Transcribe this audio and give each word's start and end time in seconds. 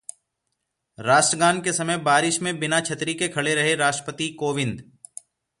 राष्ट्रगान 0.99 1.61
के 1.61 1.73
समय 1.73 1.97
बारिश 1.97 2.41
में 2.41 2.59
बिना 2.59 2.79
छतरी 2.79 3.13
के 3.13 3.27
खड़े 3.27 3.55
रहे 3.55 3.75
राष्ट्रपति 3.75 4.29
कोविंद 4.29 4.83